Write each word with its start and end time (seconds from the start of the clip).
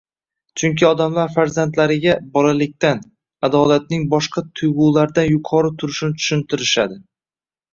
Chunki 0.59 0.85
odamlar 0.87 1.33
farzandlariga 1.33 2.15
bolaligidan, 2.37 3.03
adolatning 3.49 4.09
boshqa 4.15 4.45
tuyg‘ulardan 4.61 5.31
yuqori 5.35 5.75
turishini 5.85 6.19
tushuntirishadi. 6.23 6.99